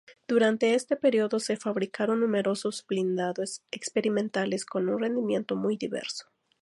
Durante 0.27 0.73
este 0.73 0.95
período 0.95 1.39
se 1.39 1.57
fabricaron 1.57 2.21
numerosos 2.21 2.83
blindados 2.89 3.61
experimentales 3.69 4.65
con 4.65 4.89
un 4.89 4.99
rendimiento 4.99 5.55
muy 5.55 5.77
diverso. 5.77 6.25